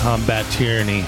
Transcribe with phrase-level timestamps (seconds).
[0.00, 1.02] combat tyranny,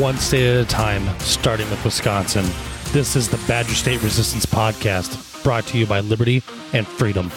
[0.00, 2.46] one state at a time, starting with Wisconsin.
[2.92, 6.42] This is the Badger State Resistance Podcast, brought to you by Liberty
[6.72, 7.30] and Freedom.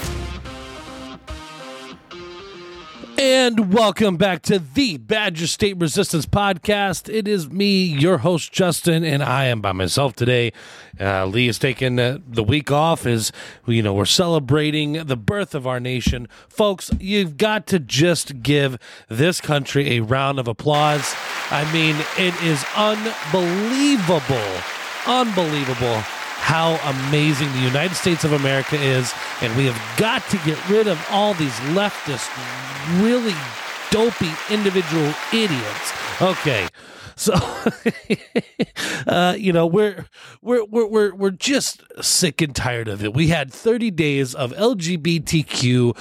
[3.17, 7.13] And welcome back to the Badger State Resistance Podcast.
[7.13, 10.51] It is me, your host, Justin, and I am by myself today.
[10.99, 13.31] Uh, Lee is taking uh, the week off as,
[13.65, 16.27] you know, we're celebrating the birth of our nation.
[16.49, 21.15] Folks, you've got to just give this country a round of applause.
[21.51, 24.61] I mean, it is unbelievable,
[25.07, 26.03] unbelievable
[26.45, 26.77] how
[27.07, 31.03] amazing the United States of America is, and we have got to get rid of
[31.09, 32.29] all these leftist,
[33.01, 33.33] really
[33.89, 36.21] dopey individual idiots.
[36.21, 36.67] Okay.
[37.15, 37.33] So,
[39.07, 40.05] uh, you know, we're,
[40.41, 43.13] we're we're we're we're just sick and tired of it.
[43.13, 45.95] We had 30 days of LGBTQ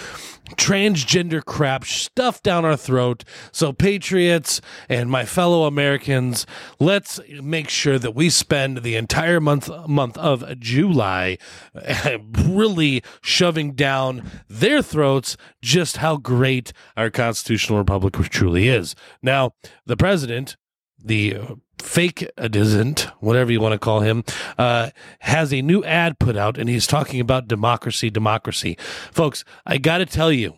[0.57, 3.25] transgender crap stuffed down our throat.
[3.53, 6.47] So, patriots and my fellow Americans,
[6.81, 11.39] let's make sure that we spend the entire month month of July
[12.42, 18.95] really shoving down their throats just how great our constitutional republic truly is.
[19.23, 19.53] Now,
[19.87, 20.57] the president
[21.05, 21.37] the
[21.79, 24.25] fake isn't whatever you want to call him,
[24.59, 28.77] uh, has a new ad put out, and he's talking about democracy, democracy.
[29.13, 30.55] Folks, I got to tell you,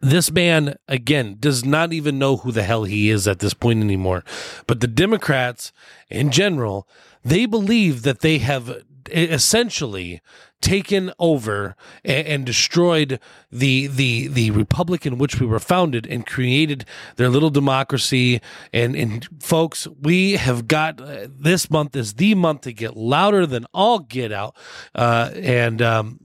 [0.00, 3.82] this man again does not even know who the hell he is at this point
[3.82, 4.24] anymore.
[4.66, 5.72] But the Democrats,
[6.08, 6.88] in general,
[7.24, 10.20] they believe that they have essentially
[10.60, 13.20] taken over and, and, destroyed
[13.50, 16.84] the the the republic in which we were founded and created
[17.16, 18.40] their little democracy.
[18.72, 23.46] And and folks we have got uh, this month is the month to get louder
[23.46, 24.56] than all get out.
[24.94, 26.20] Uh, and um,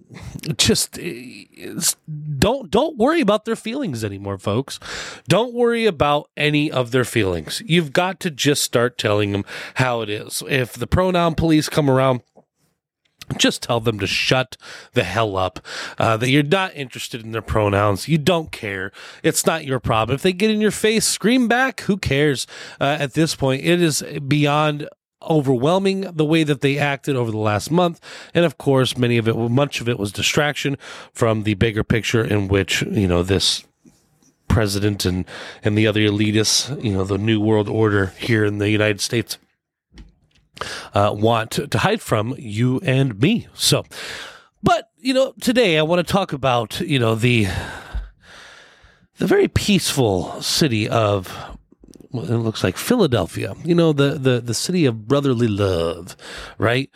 [0.57, 0.99] just
[2.39, 4.79] don't don't worry about their feelings anymore folks.
[5.27, 7.61] Don't worry about any of their feelings.
[7.65, 9.45] You've got to just start telling them
[9.75, 10.41] how it is.
[10.49, 12.21] If the pronoun police come around
[13.37, 14.57] just tell them to shut
[14.93, 15.59] the hell up.
[15.97, 18.07] Uh, that you're not interested in their pronouns.
[18.07, 18.91] You don't care.
[19.23, 20.15] It's not your problem.
[20.15, 21.81] If they get in your face, scream back.
[21.81, 22.47] Who cares?
[22.79, 24.87] Uh, at this point, it is beyond
[25.29, 27.99] overwhelming the way that they acted over the last month.
[28.33, 30.77] And of course, many of it, much of it was distraction
[31.13, 33.63] from the bigger picture in which, you know, this
[34.47, 35.25] president and,
[35.63, 39.37] and the other elitists, you know, the new world order here in the United States
[40.93, 43.47] uh, want to hide from you and me.
[43.53, 43.85] So,
[44.61, 47.47] but you know, today I want to talk about you know the
[49.17, 51.53] the very peaceful city of
[52.11, 53.55] well, it looks like Philadelphia.
[53.63, 56.15] You know, the the the city of brotherly love,
[56.57, 56.89] right?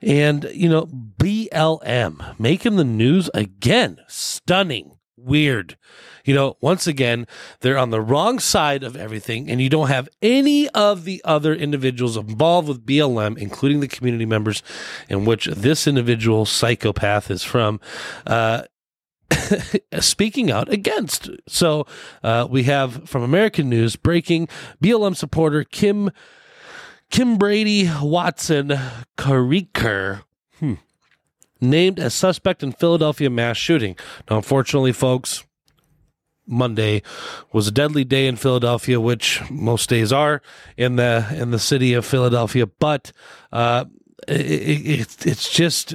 [0.00, 3.98] And you know, BLM making the news again.
[4.06, 4.92] Stunning,
[5.24, 5.76] weird.
[6.24, 7.26] You know, once again,
[7.60, 11.54] they're on the wrong side of everything, and you don't have any of the other
[11.54, 14.62] individuals involved with BLM, including the community members
[15.08, 17.80] in which this individual psychopath is from.
[18.26, 18.62] Uh,
[20.00, 21.30] speaking out against.
[21.48, 21.86] So
[22.22, 24.48] uh, we have from American News breaking
[24.82, 26.10] BLM supporter Kim
[27.10, 28.68] Kim Brady Watson
[29.16, 30.22] Carriker.
[30.58, 30.74] Hmm,
[31.60, 33.96] named as suspect in Philadelphia mass shooting.
[34.28, 35.44] Now, unfortunately, folks,
[36.46, 37.02] Monday
[37.52, 40.42] was a deadly day in Philadelphia, which most days are
[40.76, 42.66] in the in the city of Philadelphia.
[42.66, 43.12] But
[43.52, 43.84] uh,
[44.26, 45.94] it, it, it's just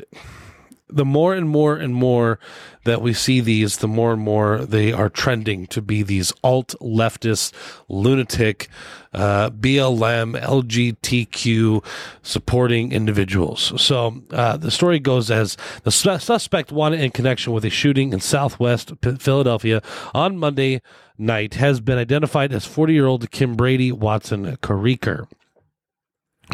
[0.88, 2.40] the more and more and more
[2.84, 6.76] that we see these, the more and more they are trending to be these alt
[6.80, 7.54] leftist,
[7.90, 8.68] lunatic,
[9.14, 11.84] uh, BLM, LGBTQ
[12.22, 13.82] supporting individuals.
[13.82, 18.20] So uh, the story goes as the suspect wanted in connection with a shooting in
[18.20, 19.82] Southwest Philadelphia
[20.14, 20.82] on Monday
[21.18, 25.28] night has been identified as 40 year old Kim Brady Watson Carriker.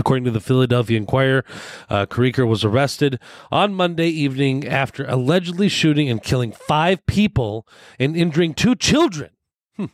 [0.01, 1.45] According to the Philadelphia Inquirer,
[1.88, 3.19] uh, Carriker was arrested
[3.51, 7.68] on Monday evening after allegedly shooting and killing five people
[8.00, 9.30] and injuring two children.
[9.77, 9.86] Hmm.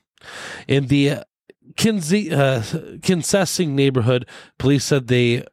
[0.66, 1.24] In the uh,
[1.76, 2.62] Kinsey, uh,
[3.02, 4.26] Kingsessing neighborhood,
[4.58, 5.44] police said they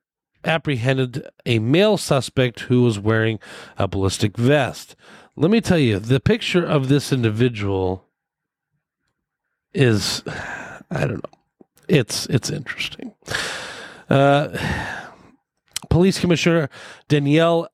[0.44, 3.40] apprehended a male suspect who was wearing
[3.76, 4.94] a ballistic vest.
[5.34, 8.04] Let me tell you, the picture of this individual
[9.72, 10.22] is,
[10.92, 11.38] I don't know,
[11.88, 13.14] it's it's interesting.
[14.08, 14.48] Uh,
[15.90, 16.68] Police Commissioner
[17.08, 17.68] Danielle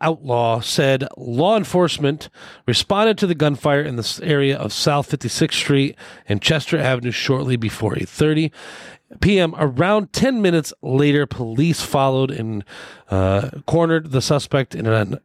[0.00, 2.28] Outlaw said law enforcement
[2.66, 5.96] responded to the gunfire in the area of South 56th Street
[6.28, 8.50] and Chester Avenue shortly before 8:30
[9.20, 9.54] p.m.
[9.56, 12.64] Around 10 minutes later, police followed and
[13.10, 15.18] uh, cornered the suspect in an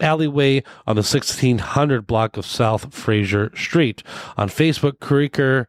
[0.00, 4.02] alleyway on the 1600 block of South Frazier Street.
[4.36, 5.68] On Facebook, Creeker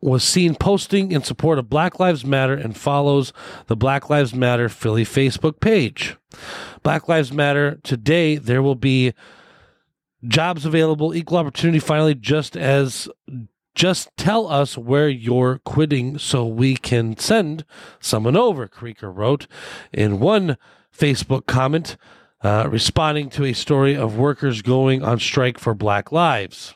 [0.00, 3.32] was seen posting in support of Black Lives Matter and follows
[3.66, 6.16] the Black Lives Matter Philly Facebook page.
[6.82, 9.12] Black Lives Matter today, there will be
[10.26, 13.08] jobs available, equal opportunity finally, just as
[13.74, 17.64] just tell us where you're quitting so we can send
[18.00, 19.46] someone over, Creeker wrote
[19.92, 20.56] in one
[20.96, 21.96] Facebook comment,
[22.42, 26.74] uh, responding to a story of workers going on strike for Black Lives.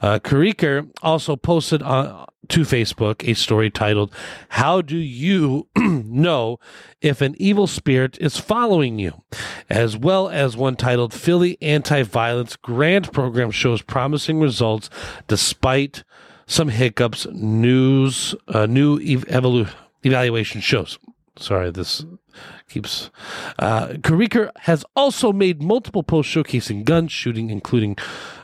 [0.00, 4.12] Uh, Carriker also posted on to Facebook a story titled
[4.50, 6.58] "How Do You Know
[7.00, 9.22] If an Evil Spirit Is Following You,"
[9.68, 14.88] as well as one titled "Philly Anti-Violence Grant Program Shows Promising Results
[15.26, 16.04] Despite
[16.46, 20.98] Some Hiccups." News uh, new ev- evaluation shows.
[21.36, 22.04] Sorry, this
[22.68, 23.10] keeps.
[23.58, 27.96] Uh, Carriker has also made multiple posts showcasing gun shooting, including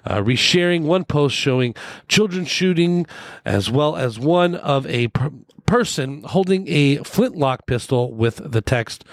[0.05, 1.75] uh, resharing one post showing
[2.09, 3.07] children shooting,
[3.45, 5.33] as well as one of a per-
[5.67, 9.05] person holding a flintlock pistol with the text.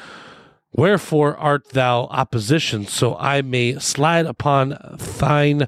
[0.73, 4.77] Wherefore art thou opposition, so I may slide upon
[5.19, 5.67] thine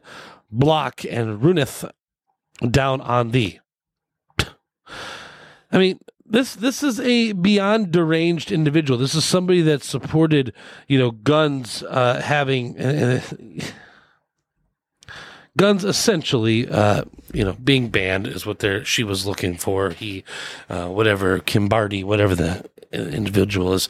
[0.50, 1.84] block and runeth
[2.70, 3.60] down on thee.
[5.72, 6.00] I mean,
[6.34, 8.98] this this is a beyond deranged individual.
[8.98, 10.52] This is somebody that supported,
[10.88, 13.22] you know, guns uh, having uh,
[15.56, 17.04] guns essentially, uh,
[17.34, 19.92] you know, being banned is what they she was looking for.
[19.92, 20.24] He,
[20.70, 23.88] uh, whatever Kimbardi, whatever the individual is.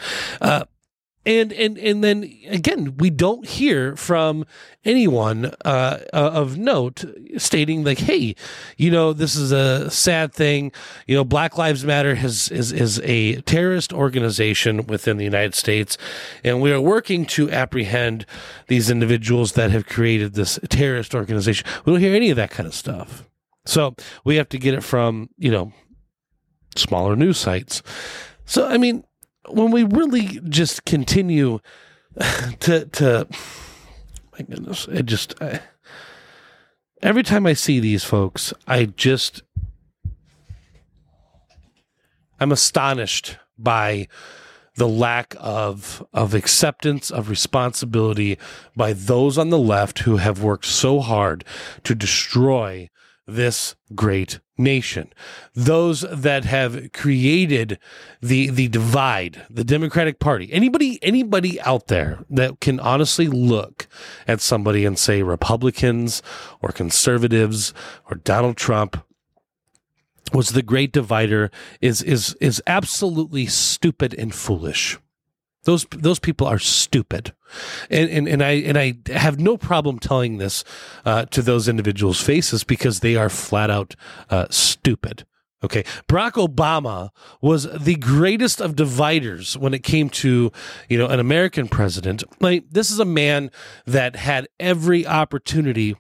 [1.26, 4.46] And and and then again we don't hear from
[4.84, 7.06] anyone uh, uh, of note
[7.38, 8.36] stating like hey
[8.76, 10.74] you know this is a sad thing.
[11.08, 15.98] You know black lives matter has is is a terrorist organization within the united states
[16.44, 18.26] and we are working to apprehend
[18.68, 21.66] these individuals that have created this terrorist organization.
[21.86, 23.24] We don't hear any of that kind of stuff.
[23.66, 25.72] So we have to get it from you know
[26.76, 27.82] smaller news sites.
[28.44, 29.06] So i mean
[29.50, 31.60] when we really just continue
[32.60, 33.28] to to
[34.32, 35.62] my goodness it just I,
[37.02, 39.44] every time i see these folks i just
[42.40, 44.08] i'm astonished by
[44.76, 48.38] the lack of of acceptance of responsibility
[48.76, 51.44] by those on the left who have worked so hard
[51.84, 52.90] to destroy
[53.26, 55.12] this great nation.
[55.54, 57.80] Those that have created
[58.22, 60.52] the the divide, the Democratic Party.
[60.52, 63.88] Anybody anybody out there that can honestly look
[64.28, 66.22] at somebody and say Republicans
[66.62, 67.74] or conservatives
[68.10, 69.04] or Donald Trump
[70.34, 75.00] was the great divider is is is absolutely stupid and foolish.
[75.64, 77.34] Those those people are stupid,
[77.90, 80.64] and and, and I and I have no problem telling this
[81.06, 83.96] uh, to those individuals' faces because they are flat out
[84.30, 85.26] uh, stupid.
[85.64, 87.10] Okay, Barack Obama
[87.40, 90.52] was the greatest of dividers when it came to
[90.90, 92.24] you know an American president.
[92.42, 93.50] Like this is a man
[93.86, 95.96] that had every opportunity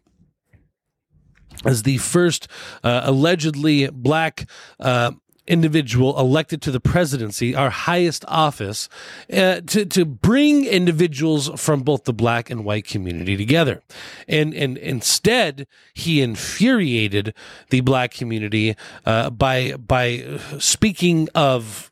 [1.65, 2.47] as the first
[2.83, 4.49] uh, allegedly black
[4.79, 5.11] uh,
[5.47, 8.89] individual elected to the presidency, our highest office,
[9.31, 13.81] uh, to to bring individuals from both the black and white community together,
[14.27, 17.33] and and instead he infuriated
[17.69, 21.91] the black community uh, by by speaking of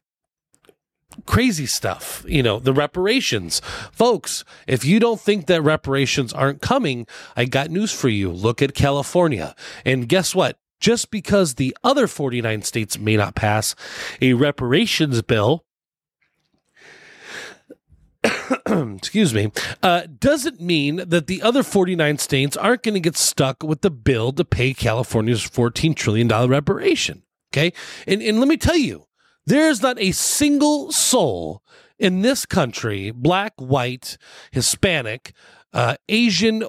[1.25, 3.61] crazy stuff, you know, the reparations.
[3.91, 7.05] Folks, if you don't think that reparations aren't coming,
[7.35, 8.31] I got news for you.
[8.31, 9.55] Look at California.
[9.85, 10.57] And guess what?
[10.81, 13.75] Just because the other 49 states may not pass
[14.19, 15.63] a reparations bill,
[18.67, 23.63] excuse me, uh, doesn't mean that the other 49 states aren't going to get stuck
[23.63, 27.23] with the bill to pay California's $14 trillion reparation.
[27.53, 27.73] Okay.
[28.07, 29.05] And, and let me tell you,
[29.45, 31.61] there's not a single soul
[31.99, 34.17] in this country, black, white,
[34.51, 35.33] Hispanic,
[35.73, 36.63] uh, Asian,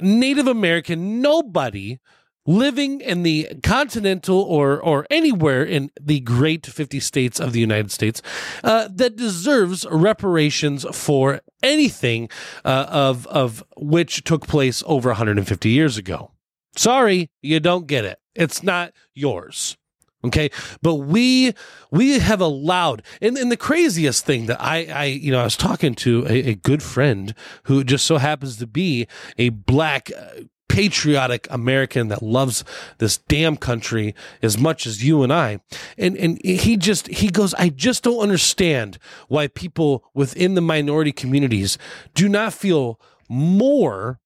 [0.00, 1.98] Native American, nobody
[2.46, 7.90] living in the continental or or anywhere in the great 50 states of the United
[7.90, 8.20] States
[8.64, 12.28] uh, that deserves reparations for anything
[12.64, 16.32] uh, of of which took place over 150 years ago.
[16.76, 18.18] Sorry, you don't get it.
[18.34, 19.76] It's not yours.
[20.24, 20.50] Okay.
[20.82, 21.52] But we,
[21.90, 25.56] we have allowed, and, and the craziest thing that I, I, you know, I was
[25.56, 27.34] talking to a, a good friend
[27.64, 32.64] who just so happens to be a black, uh, patriotic American that loves
[32.96, 35.60] this damn country as much as you and I.
[35.98, 38.98] And and he just he goes, I just don't understand
[39.28, 41.76] why people within the minority communities
[42.14, 42.98] do not feel
[43.28, 44.18] more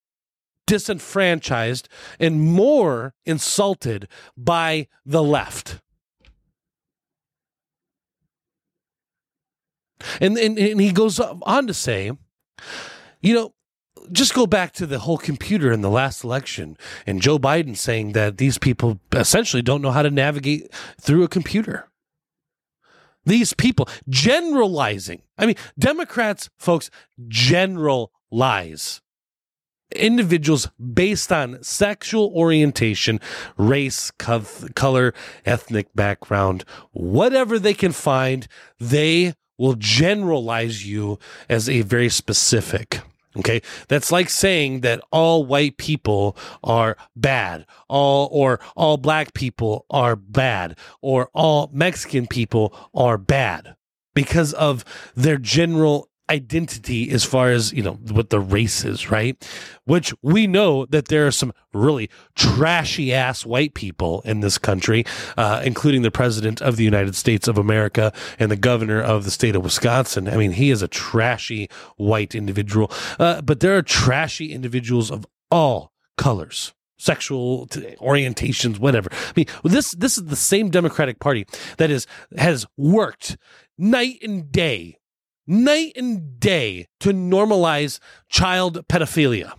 [0.69, 1.89] disenfranchised
[2.21, 5.81] and more insulted by the left.
[10.21, 12.13] And, and, and he goes on to say,
[13.21, 13.55] you know,
[14.13, 16.77] just go back to the whole computer in the last election
[17.07, 21.29] and Joe Biden saying that these people essentially don't know how to navigate through a
[21.29, 21.89] computer.
[23.25, 25.23] These people generalizing.
[25.37, 26.91] I mean, Democrats, folks,
[27.27, 29.01] generalize
[29.95, 33.21] individuals based on sexual orientation,
[33.57, 38.47] race, color, ethnic background, whatever they can find,
[38.79, 43.01] they will generalize you as a very specific.
[43.39, 43.61] Okay.
[43.89, 50.17] That's like saying that all white people are bad, all, or all black people are
[50.17, 53.77] bad, or all Mexican people are bad
[54.15, 59.37] because of their general identity as far as you know what the race is right?
[59.85, 65.05] Which we know that there are some really trashy ass white people in this country
[65.37, 69.31] uh, including the president of the united states of america and the governor of the
[69.31, 70.29] state of wisconsin.
[70.29, 72.91] I mean he is a trashy white individual.
[73.19, 79.11] Uh, but there are trashy individuals of all colors sexual orientations whatever.
[79.13, 82.07] I mean this this is the same democratic party that is
[82.37, 83.37] has worked
[83.79, 84.99] night and day
[85.47, 87.99] night and day to normalize
[88.29, 89.53] child pedophilia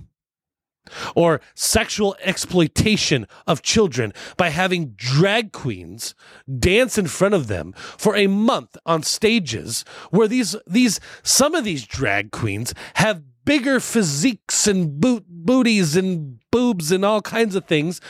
[1.15, 6.15] or sexual exploitation of children by having drag queens
[6.59, 11.63] dance in front of them for a month on stages where these these some of
[11.63, 17.65] these drag queens have bigger physiques and boot, booties and boobs and all kinds of
[17.65, 18.01] things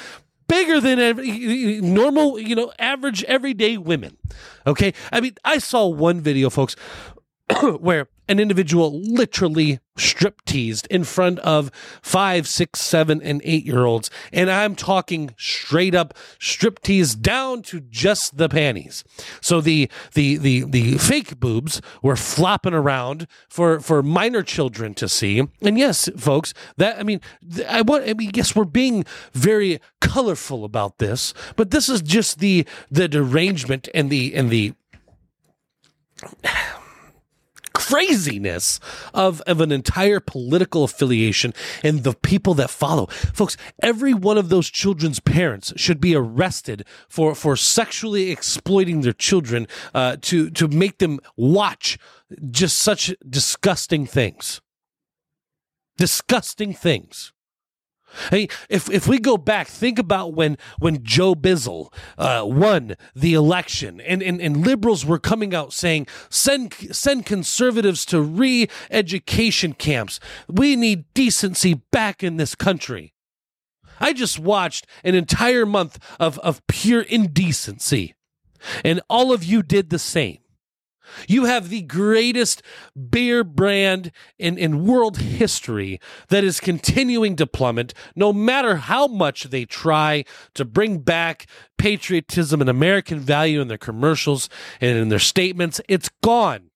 [0.47, 4.17] bigger than every, normal, you know, average everyday women.
[4.65, 4.93] Okay?
[5.11, 6.75] I mean, I saw one video folks
[7.79, 13.85] where an individual literally strip teased in front of five, six, seven, and eight year
[13.85, 14.09] olds.
[14.33, 19.03] And I'm talking straight up strip tease down to just the panties.
[19.41, 25.07] So the the the the fake boobs were flopping around for for minor children to
[25.07, 25.47] see.
[25.61, 27.21] And yes, folks, that I mean,
[27.67, 32.39] I want I mean, yes, we're being very colorful about this, but this is just
[32.39, 34.73] the the derangement and the and the
[37.87, 38.79] craziness
[39.13, 41.53] of, of an entire political affiliation
[41.83, 43.05] and the people that follow.
[43.07, 49.13] Folks, every one of those children's parents should be arrested for, for sexually exploiting their
[49.13, 51.97] children uh, to, to make them watch
[52.51, 54.61] just such disgusting things.
[55.97, 57.31] Disgusting things.
[58.29, 63.33] Hey, if if we go back, think about when when Joe Bizzle uh, won the
[63.33, 70.19] election, and, and and liberals were coming out saying send send conservatives to re-education camps.
[70.47, 73.13] We need decency back in this country.
[73.99, 78.15] I just watched an entire month of of pure indecency,
[78.83, 80.39] and all of you did the same.
[81.27, 82.61] You have the greatest
[83.09, 85.99] beer brand in, in world history
[86.29, 91.47] that is continuing to plummet, no matter how much they try to bring back
[91.77, 94.49] patriotism and American value in their commercials
[94.81, 95.81] and in their statements.
[95.87, 96.71] It's gone.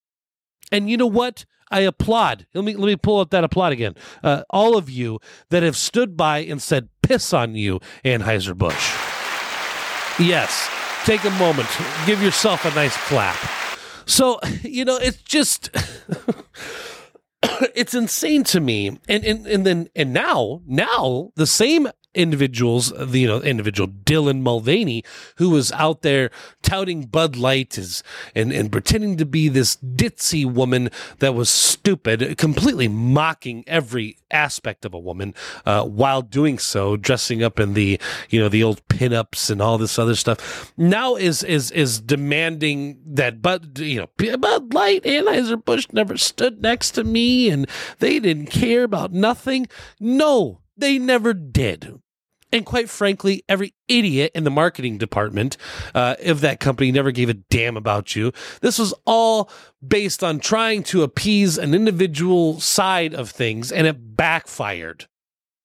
[0.72, 1.46] And you know what?
[1.72, 2.46] I applaud.
[2.54, 3.96] Let me let me pull up that applaud again.
[4.22, 5.20] Uh, all of you
[5.50, 8.94] that have stood by and said "piss on you," Anheuser Busch.
[10.20, 10.70] Yes,
[11.06, 11.70] take a moment,
[12.06, 13.61] give yourself a nice clap.
[14.12, 15.70] So, you know, it's just
[17.74, 19.00] it's insane to me.
[19.08, 24.42] And and and then and now, now the same individuals, the you know individual Dylan
[24.42, 25.04] Mulvaney,
[25.38, 28.04] who was out there touting Bud Light as,
[28.36, 30.90] and and pretending to be this ditzy woman
[31.20, 35.34] that was stupid, completely mocking every aspect of a woman
[35.66, 38.00] uh, while doing so, dressing up in the
[38.30, 40.74] you know the old pinups and all this other stuff.
[40.78, 46.62] Now is is is demanding that Bud you know Bud Light Anheuser Busch never stood
[46.62, 47.68] next to me and
[48.00, 49.68] they didn't care about nothing.
[50.00, 52.02] No, they never did.
[52.54, 55.56] And quite frankly, every idiot in the marketing department
[55.96, 58.34] uh, of that company never gave a damn about you.
[58.60, 59.50] This was all
[59.86, 65.08] based on trying to appease an individual side of things, and it backfired.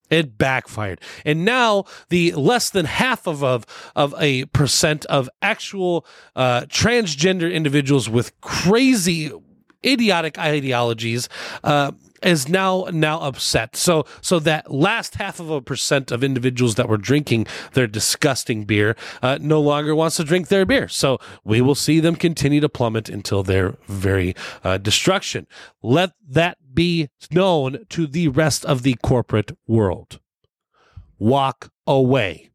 [0.08, 1.00] It backfired.
[1.24, 6.06] And now the less than half of of, of a percent of actual
[6.36, 9.32] uh, transgender individuals with crazy
[9.86, 11.28] idiotic ideologies
[11.64, 13.76] uh, is now now upset.
[13.76, 18.64] So so that last half of a percent of individuals that were drinking their disgusting
[18.64, 20.88] beer uh, no longer wants to drink their beer.
[20.88, 25.46] So we will see them continue to plummet until their very uh, destruction.
[25.82, 30.20] Let that be known to the rest of the corporate world.
[31.18, 32.50] walk away.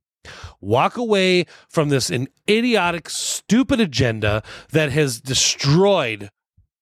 [0.60, 6.30] Walk away from this an idiotic, stupid agenda that has destroyed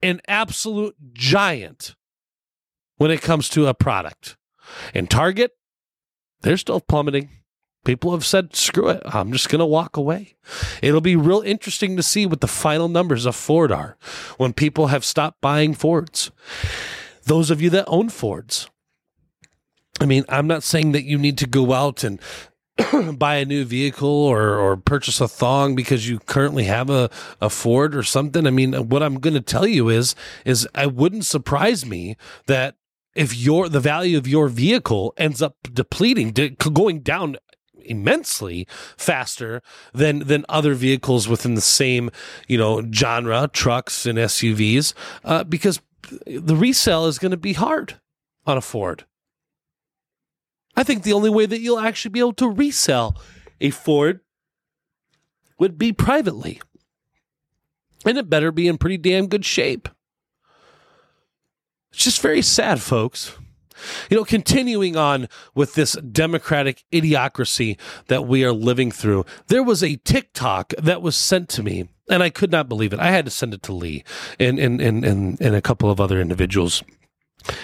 [0.02, 1.96] an absolute giant
[2.98, 4.38] when it comes to a product.
[4.94, 5.52] And Target,
[6.42, 7.30] they're still plummeting.
[7.86, 10.36] People have said, screw it, I'm just going to walk away.
[10.82, 13.98] It'll be real interesting to see what the final numbers of Ford are
[14.38, 16.30] when people have stopped buying Fords.
[17.24, 18.70] Those of you that own Fords,
[20.02, 22.20] I mean, I'm not saying that you need to go out and
[23.18, 27.10] buy a new vehicle or, or purchase a thong because you currently have a,
[27.42, 28.48] a Ford or something.
[28.48, 32.16] I mean, what I'm going to tell you is, is I wouldn't surprise me
[32.48, 32.76] that
[33.16, 37.38] if your, the value of your vehicle ends up depleting, de- going down
[37.86, 38.68] immensely
[38.98, 42.12] faster than than other vehicles within the same
[42.48, 44.94] you know genre trucks and SUVs
[45.24, 45.82] uh, because
[46.28, 48.00] the resale is going to be hard
[48.46, 49.06] on a Ford
[50.76, 53.18] I think the only way that you'll actually be able to resell
[53.60, 54.22] a Ford
[55.58, 56.62] would be privately.
[58.06, 59.90] And it better be in pretty damn good shape.
[61.92, 63.36] It's just very sad, folks.
[64.10, 69.84] You know, continuing on with this democratic idiocracy that we are living through, there was
[69.84, 73.00] a TikTok that was sent to me, and I could not believe it.
[73.00, 74.04] I had to send it to Lee
[74.40, 76.84] and, and, and, and, and a couple of other individuals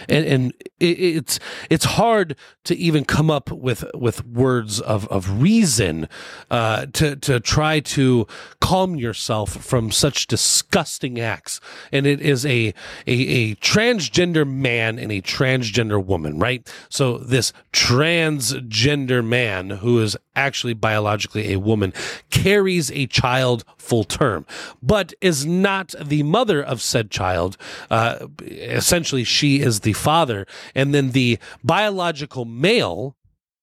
[0.10, 1.40] and, and it's
[1.70, 6.08] it's hard to even come up with with words of of reason
[6.52, 8.28] uh, to to try to
[8.60, 11.60] calm yourself from such disgusting acts.
[11.92, 12.74] And it is a,
[13.08, 16.68] a a transgender man and a transgender woman, right?
[16.90, 21.94] So this transgender man who is actually biologically a woman
[22.30, 24.46] carries a child full term,
[24.82, 27.58] but is not the mother of said child.
[27.90, 33.18] Uh, essentially, she is the father, and then the biological male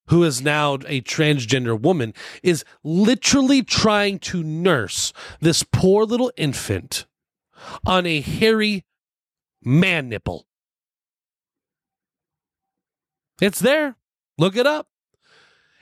[0.08, 2.12] who is now a transgender woman,
[2.42, 5.10] is literally trying to nurse
[5.40, 7.06] this poor little infant
[7.86, 8.84] on a hairy
[9.62, 10.46] man nipple.
[13.40, 13.96] It's there.
[14.36, 14.88] Look it up.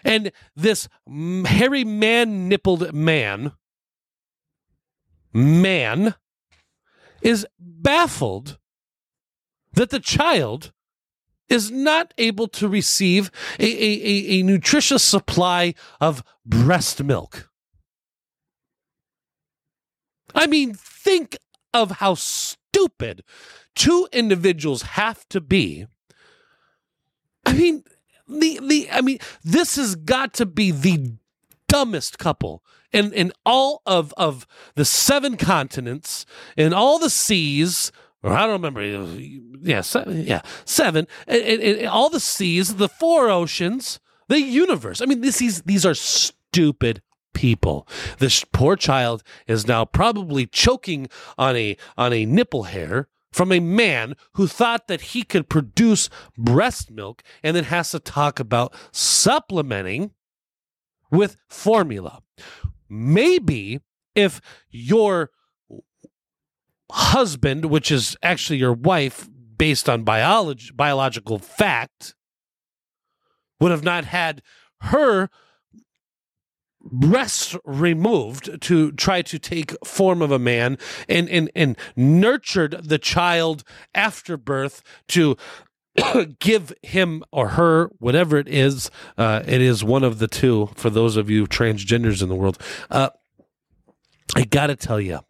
[0.05, 3.53] And this hairy man nippled man,
[5.33, 6.15] man,
[7.21, 8.60] is baffled
[9.73, 10.73] that the child
[11.49, 17.51] is not able to receive a, a, a, a nutritious supply of breast milk.
[20.35, 21.37] I mean, think
[21.75, 23.25] of how stupid
[23.75, 25.87] two individuals have to be.
[27.45, 27.85] I mean,
[28.29, 31.15] the the I mean, this has got to be the
[31.69, 37.91] dumbest couple in in all of of the seven continents and all the seas
[38.23, 38.83] or I don't remember.
[38.83, 41.07] Yeah, seven, yeah, seven.
[41.89, 45.01] All the seas, the four oceans, the universe.
[45.01, 47.03] I mean, this, these these are stupid
[47.33, 47.87] people.
[48.19, 53.61] This poor child is now probably choking on a on a nipple hair from a
[53.61, 58.75] man who thought that he could produce breast milk and then has to talk about
[58.91, 60.11] supplementing
[61.11, 62.23] with formula.
[62.89, 63.81] Maybe
[64.15, 65.31] if your
[66.93, 72.15] husband, which is actually your wife based on biology, biological fact,
[73.61, 74.43] would have not had
[74.81, 75.29] her
[76.83, 82.99] breasts removed to try to take form of a man and and, and nurtured the
[82.99, 83.63] child
[83.95, 85.37] after birth to
[86.39, 90.89] give him or her whatever it is uh, it is one of the two for
[90.89, 92.59] those of you transgenders in the world.
[92.91, 93.11] Uh,
[94.35, 95.21] i gotta tell you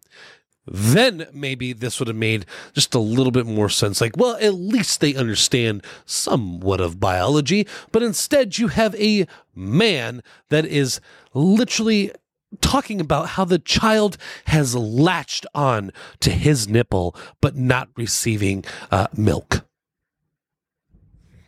[0.65, 3.99] then maybe this would have made just a little bit more sense.
[3.99, 10.21] Like, well, at least they understand somewhat of biology, but instead you have a man
[10.49, 11.01] that is
[11.33, 12.11] literally
[12.59, 19.07] talking about how the child has latched on to his nipple but not receiving uh,
[19.15, 19.65] milk.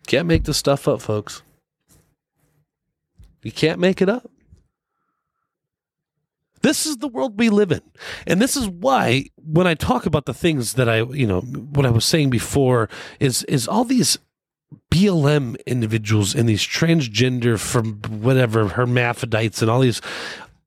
[0.08, 1.44] Can't make this stuff up, folks.
[3.42, 4.30] You can't make it up.
[6.64, 7.82] This is the world we live in.
[8.26, 11.86] And this is why when I talk about the things that I, you know, what
[11.86, 14.18] I was saying before is is all these
[14.90, 20.02] BLM individuals and these transgender from whatever hermaphrodites and all these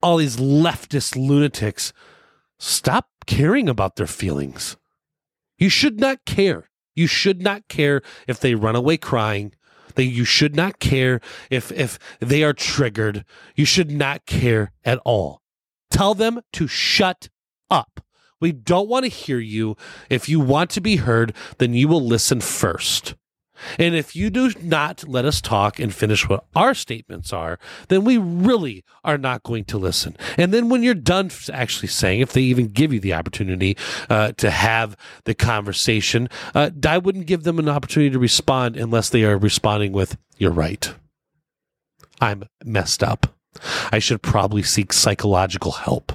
[0.03, 1.95] all these leftist lunatics
[2.59, 4.77] stop caring about their feelings.
[5.59, 6.69] You should not care.
[6.95, 9.55] You should not care if they run away crying.
[9.95, 13.25] That you should not care if if they are triggered.
[13.55, 15.41] You should not care at all.
[15.97, 17.31] Tell them to shut
[17.71, 18.03] up.
[18.39, 19.79] We don't want to hear you.
[20.11, 23.15] If you want to be heard, then you will listen first.
[23.79, 28.05] And if you do not let us talk and finish what our statements are, then
[28.05, 30.19] we really are not going to listen.
[30.37, 33.75] And then when you're done actually saying, if they even give you the opportunity
[34.11, 39.09] uh, to have the conversation, uh, I wouldn't give them an opportunity to respond unless
[39.09, 40.93] they are responding with, You're right.
[42.21, 43.36] I'm messed up.
[43.93, 46.13] I should probably seek psychological help.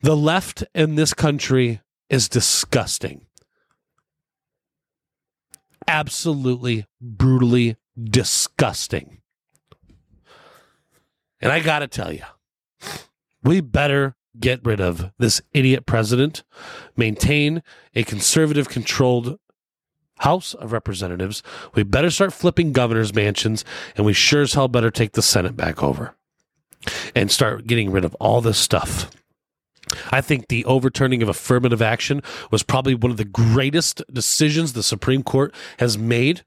[0.00, 3.26] The left in this country is disgusting.
[5.88, 9.22] Absolutely, brutally disgusting.
[11.40, 12.24] And I got to tell you,
[13.42, 16.42] we better get rid of this idiot president,
[16.96, 17.62] maintain
[17.94, 19.38] a conservative controlled
[20.18, 21.42] House of Representatives.
[21.74, 23.64] We better start flipping governor's mansions,
[23.96, 26.14] and we sure as hell better take the Senate back over
[27.14, 29.10] and start getting rid of all this stuff.
[30.10, 34.82] I think the overturning of affirmative action was probably one of the greatest decisions the
[34.82, 36.44] Supreme Court has made.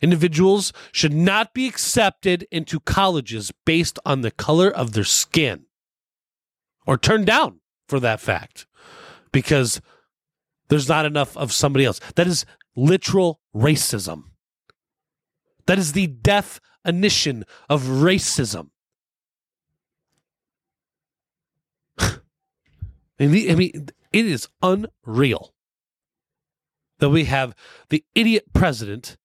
[0.00, 5.66] Individuals should not be accepted into colleges based on the color of their skin
[6.86, 8.66] or turned down for that fact
[9.32, 9.80] because
[10.68, 12.00] there's not enough of somebody else.
[12.14, 12.44] That is
[12.78, 14.24] literal racism.
[15.66, 18.70] That is the definition of racism.
[21.98, 22.16] I
[23.18, 25.52] mean, it is unreal
[27.00, 27.54] that we have
[27.90, 29.16] the idiot president,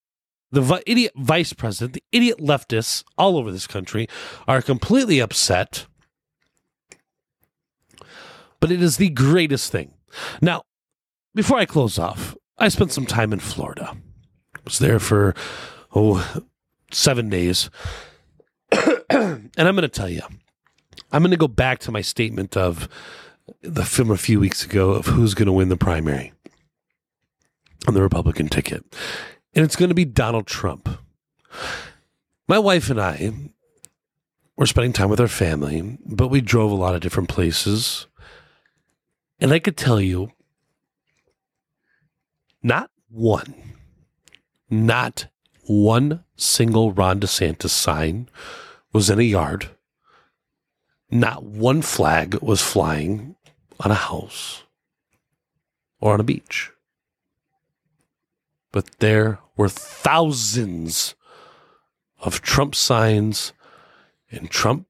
[0.51, 4.07] the vi- idiot vice president, the idiot leftists all over this country
[4.47, 5.85] are completely upset.
[8.59, 9.93] But it is the greatest thing.
[10.41, 10.63] Now,
[11.35, 13.97] before I close off, I spent some time in Florida.
[14.63, 15.35] Was there for
[15.93, 16.41] oh
[16.91, 17.69] seven days.
[18.71, 20.21] and I'm going to tell you,
[21.11, 22.87] I'm going to go back to my statement of
[23.61, 26.31] the film a few weeks ago of who's going to win the primary
[27.85, 28.85] on the Republican ticket.
[29.53, 30.87] And it's going to be Donald Trump.
[32.47, 33.33] My wife and I
[34.55, 38.07] were spending time with our family, but we drove a lot of different places.
[39.41, 40.31] And I could tell you,
[42.63, 43.53] not one,
[44.69, 45.27] not
[45.65, 48.29] one single Ron DeSantis sign
[48.91, 49.69] was in a yard
[51.13, 53.35] not one flag was flying
[53.79, 54.63] on a house
[55.99, 56.71] or on a beach.
[58.71, 61.13] But there were thousands
[62.19, 63.53] of Trump signs
[64.31, 64.87] and Trump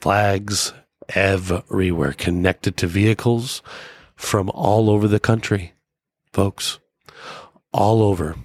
[0.00, 0.74] flags
[1.08, 3.62] everywhere connected to vehicles
[4.14, 5.72] from all over the country,
[6.34, 6.80] folks.
[7.72, 8.36] All over.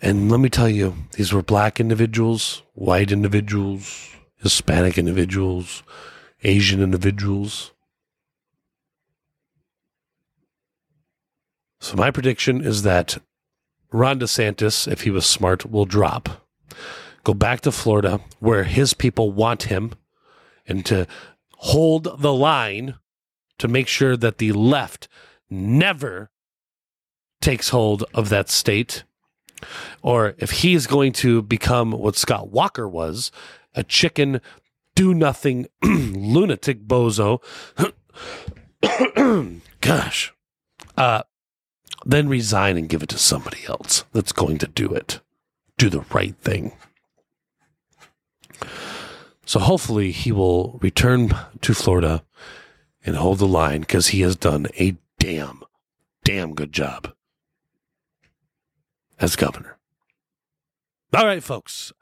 [0.00, 5.82] And let me tell you, these were black individuals, white individuals, Hispanic individuals,
[6.44, 7.72] Asian individuals.
[11.80, 13.18] So, my prediction is that
[13.92, 16.46] Ron DeSantis, if he was smart, will drop.
[17.24, 19.92] Go back to Florida where his people want him
[20.66, 21.06] and to
[21.56, 22.94] hold the line
[23.58, 25.08] to make sure that the left
[25.50, 26.30] never
[27.40, 29.04] takes hold of that state.
[30.02, 33.32] Or if he's going to become what Scott Walker was
[33.74, 34.40] a chicken
[34.98, 37.40] do nothing lunatic bozo.
[39.80, 40.34] Gosh.
[40.96, 41.22] Uh,
[42.04, 45.20] then resign and give it to somebody else that's going to do it.
[45.76, 46.72] Do the right thing.
[49.46, 51.30] So hopefully he will return
[51.60, 52.24] to Florida
[53.06, 54.96] and hold the line because he has done a
[55.28, 55.62] damn,
[56.24, 57.12] damn good job
[59.20, 59.76] as governor.
[61.14, 61.92] All right, folks.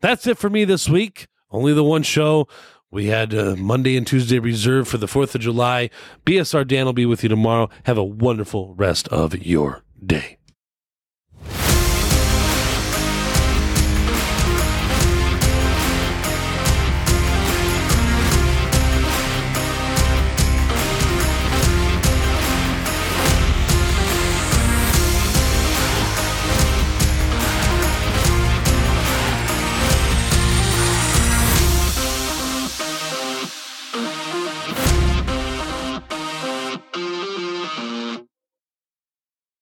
[0.00, 1.26] That's it for me this week.
[1.50, 2.48] Only the one show.
[2.90, 5.90] We had uh, Monday and Tuesday reserved for the 4th of July.
[6.24, 7.68] BSR Dan will be with you tomorrow.
[7.84, 10.38] Have a wonderful rest of your day.